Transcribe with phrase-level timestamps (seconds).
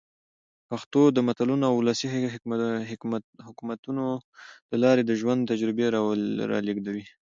[0.69, 2.07] پښتو د متلونو او ولسي
[3.51, 4.05] حکمتونو
[4.71, 5.85] له لاري د ژوند تجربې
[6.51, 7.05] را لېږدوي.